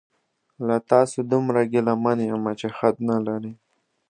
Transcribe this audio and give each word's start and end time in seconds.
له 0.67 0.77
تاسو 0.91 1.17
دومره 1.31 1.61
ګیله 1.71 1.93
من 2.03 2.17
یمه 2.29 2.51
چې 2.59 2.67
حد 2.77 2.95
نلري 3.09 3.53